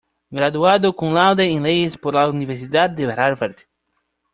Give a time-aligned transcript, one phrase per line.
[0.31, 3.57] Graduado cum laude en Leyes por la Universidad de Harvard.